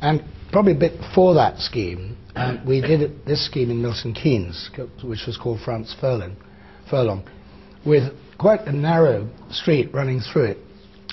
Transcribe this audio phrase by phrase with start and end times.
[0.00, 0.22] And
[0.52, 4.70] probably a bit before that scheme, um, we did this scheme in Milton Keynes,
[5.02, 6.36] which was called France Furlong,
[6.90, 7.24] Furlong
[7.86, 10.58] with quite a narrow street running through it,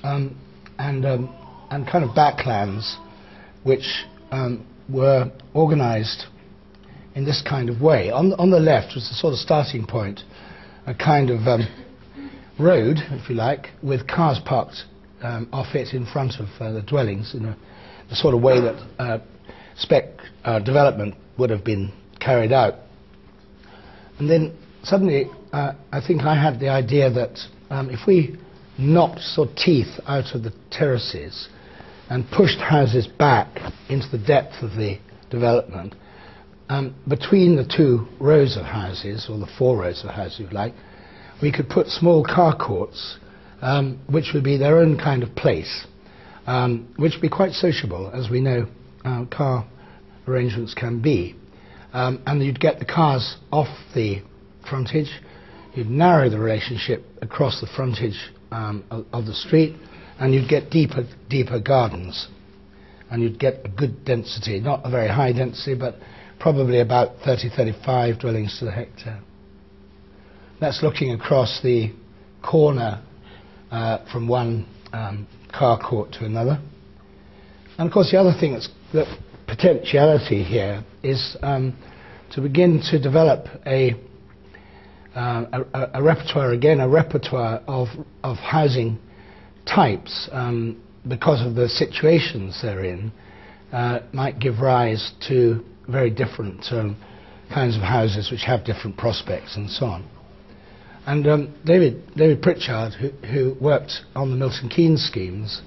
[0.03, 0.35] um,
[0.79, 1.33] and, um,
[1.69, 2.97] and kind of backlands,
[3.63, 6.25] which um, were organized
[7.15, 8.09] in this kind of way.
[8.09, 10.21] On, on the left was the sort of starting point,
[10.87, 11.67] a kind of um,
[12.59, 14.83] road, if you like, with cars parked
[15.21, 17.57] um, off it in front of uh, the dwellings in a,
[18.09, 19.19] the sort of way that uh,
[19.77, 20.05] spec
[20.43, 22.75] uh, development would have been carried out.
[24.19, 27.39] And then suddenly, uh, I think I had the idea that
[27.69, 28.37] um, if we
[28.77, 31.47] knocked sort of teeth out of the terraces
[32.09, 33.47] and pushed houses back
[33.89, 35.95] into the depth of the development,
[36.69, 40.57] um, between the two rows of houses, or the four rows of houses, if you
[40.57, 40.73] like,
[41.41, 43.17] we could put small car courts,
[43.61, 45.85] um, which would be their own kind of place,
[46.45, 48.67] um, which would be quite sociable, as we know
[49.05, 49.67] uh, car
[50.27, 51.35] arrangements can be.
[51.93, 54.21] Um, and you'd get the cars off the
[54.67, 55.11] frontage,
[55.75, 58.17] you'd narrow the relationship across the frontage
[58.51, 59.75] um, of, the street,
[60.19, 62.27] and you'd get deeper, deeper gardens.
[63.11, 65.95] And you'd get a good density, not a very high density, but
[66.39, 69.21] probably about 30, 35 dwellings to the hectare.
[70.59, 71.91] That's looking across the
[72.41, 73.03] corner
[73.69, 76.59] uh, from one um, car court to another.
[77.77, 79.05] And of course, the other thing that's the
[79.47, 81.77] potentiality here is um,
[82.31, 83.93] to begin to develop a,
[85.15, 87.87] uh, a, a, repertoire, again, a repertoire of,
[88.23, 88.99] of housing
[89.65, 93.11] types um, because of the situations they're in,
[93.71, 96.95] uh, might give rise to very different um,
[97.53, 100.07] kinds of houses which have different prospects and so on.
[101.05, 105.61] And um, David, David Pritchard, who, who, worked on the Milton Keynes schemes,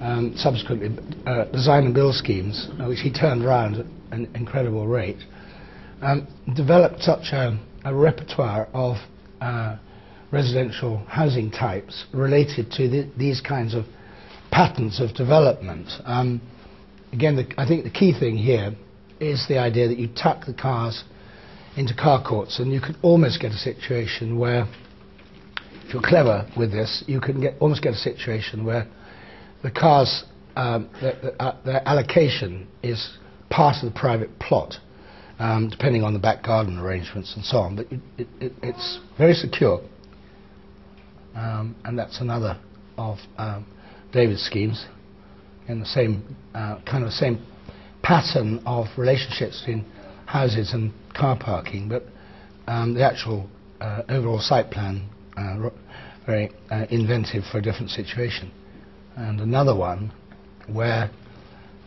[0.00, 4.86] um, subsequently uh, design and build schemes, uh, which he turned around at an incredible
[4.86, 5.18] rate,
[6.02, 8.96] um, developed such a, a repertoire of
[9.40, 9.76] uh,
[10.30, 13.84] residential housing types related to the, these kinds of
[14.52, 15.88] patterns of development.
[16.04, 16.40] Um,
[17.12, 18.74] again, the, I think the key thing here
[19.18, 21.04] is the idea that you tuck the cars
[21.76, 24.66] into car courts, and you could almost get a situation where,
[25.84, 28.86] if you're clever with this, you can get almost get a situation where
[29.62, 30.24] the cars,
[30.56, 33.18] um, the, the, uh, their allocation is
[33.50, 34.74] part of the private plot,
[35.38, 37.76] um, depending on the back garden arrangements and so on.
[37.76, 37.86] But
[38.18, 39.80] it, it, it's very secure,
[41.34, 42.58] um, and that's another
[42.98, 43.66] of um,
[44.12, 44.86] David's schemes
[45.68, 47.44] in the same uh, kind of same
[48.02, 49.84] pattern of relationships between
[50.30, 52.04] houses and car parking, but
[52.68, 53.48] um, the actual
[53.80, 55.70] uh, overall site plan uh,
[56.24, 58.50] very uh, inventive for a different situation.
[59.16, 60.12] And another one
[60.68, 61.10] where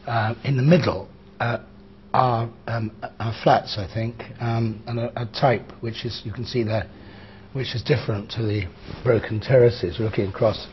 [0.06, 1.08] uh, in the middle
[1.40, 1.60] uh,
[2.14, 6.46] are, um, are, flats, I think, um, and a, a, type which is, you can
[6.46, 6.90] see there,
[7.54, 8.64] which is different to the
[9.04, 10.68] broken terraces, looking across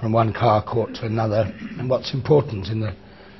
[0.00, 1.54] from one car court to another.
[1.78, 2.96] And what's important in the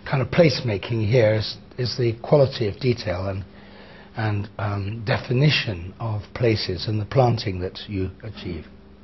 [0.09, 3.45] kind of placemaking here is, is the quality of detail and
[4.17, 8.67] and um, definition of places and the planting that you achieve.